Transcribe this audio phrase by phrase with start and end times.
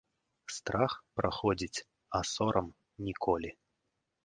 [0.53, 1.83] Страх праходзіць,
[2.19, 2.73] а сорам
[3.11, 3.49] ніколі.